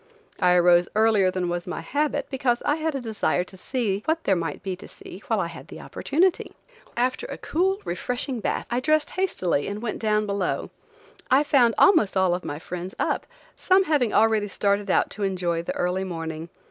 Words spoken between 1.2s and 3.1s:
than was my habit, because I had a